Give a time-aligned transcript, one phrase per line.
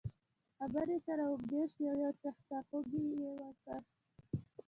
[0.57, 3.79] خبرې یې سره اوږدې شوې او یو څه سرخوږی یې ورکړ.